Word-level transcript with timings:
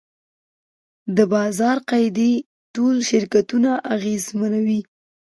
د 1.15 1.17
بازار 1.33 1.77
قاعدې 1.89 2.31
ټول 2.75 2.95
شرکتونه 3.09 3.71
اغېزمنوي. 3.95 4.81